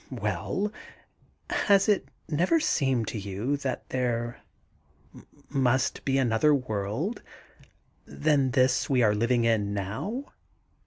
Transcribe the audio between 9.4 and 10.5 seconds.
in now